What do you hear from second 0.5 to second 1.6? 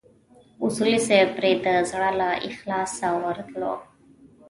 اصولي صیب پرې